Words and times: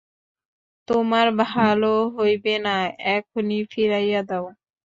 তোমার 0.87 1.27
ভালো 1.45 1.87
হইবে 2.17 2.53
না, 2.65 2.75
এখনি 3.11 3.57
ফিরাইয়া 3.71 4.21
দাও। 4.29 4.45